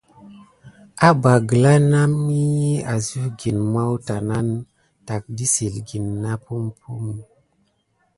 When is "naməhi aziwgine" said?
1.91-3.61